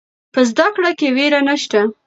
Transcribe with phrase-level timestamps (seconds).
[0.33, 1.79] په زده کړه کې ویره نشته.